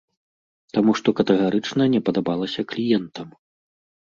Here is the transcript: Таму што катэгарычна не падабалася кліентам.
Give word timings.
Таму 0.77 0.95
што 0.99 1.13
катэгарычна 1.19 1.83
не 1.93 2.01
падабалася 2.09 2.65
кліентам. 2.73 3.27